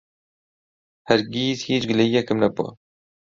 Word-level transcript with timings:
هەرگیز 1.09 1.57
هیچ 1.69 1.83
گلەیییەکم 1.89 2.37
نەبووە. 2.43 2.71